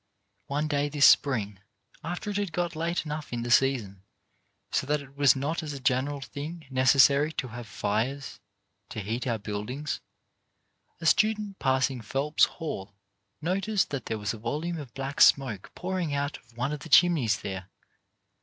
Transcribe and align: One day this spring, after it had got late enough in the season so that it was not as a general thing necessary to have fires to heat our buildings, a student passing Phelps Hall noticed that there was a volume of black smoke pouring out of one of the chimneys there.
One 0.47 0.67
day 0.67 0.89
this 0.89 1.05
spring, 1.05 1.59
after 2.03 2.31
it 2.31 2.37
had 2.37 2.51
got 2.51 2.75
late 2.75 3.05
enough 3.05 3.31
in 3.31 3.43
the 3.43 3.51
season 3.51 4.01
so 4.71 4.87
that 4.87 4.99
it 4.99 5.15
was 5.15 5.35
not 5.35 5.61
as 5.61 5.73
a 5.73 5.79
general 5.79 6.21
thing 6.21 6.65
necessary 6.71 7.31
to 7.33 7.49
have 7.49 7.67
fires 7.67 8.39
to 8.89 8.99
heat 8.99 9.27
our 9.27 9.37
buildings, 9.37 10.01
a 10.99 11.05
student 11.05 11.59
passing 11.59 12.01
Phelps 12.01 12.45
Hall 12.45 12.95
noticed 13.43 13.91
that 13.91 14.07
there 14.07 14.17
was 14.17 14.33
a 14.33 14.39
volume 14.39 14.79
of 14.79 14.91
black 14.95 15.21
smoke 15.21 15.69
pouring 15.75 16.15
out 16.15 16.37
of 16.39 16.57
one 16.57 16.71
of 16.73 16.79
the 16.79 16.89
chimneys 16.89 17.39
there. 17.41 17.69